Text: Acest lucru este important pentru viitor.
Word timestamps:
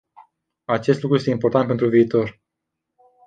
Acest 0.65 1.01
lucru 1.01 1.17
este 1.17 1.29
important 1.29 1.67
pentru 1.67 1.89
viitor. 1.89 2.41